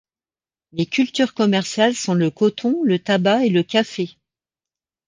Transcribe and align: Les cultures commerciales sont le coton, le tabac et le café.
Les 0.71 0.87
cultures 0.87 1.35
commerciales 1.35 1.93
sont 1.93 2.15
le 2.15 2.31
coton, 2.31 2.81
le 2.83 2.97
tabac 2.97 3.45
et 3.45 3.49
le 3.49 3.61
café. 3.61 4.09